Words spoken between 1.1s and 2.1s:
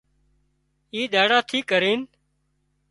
ۮاڙا ٿِي ڪرينَ